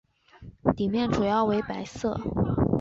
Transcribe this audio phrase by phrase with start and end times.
[0.75, 2.19] 底面主要为白色。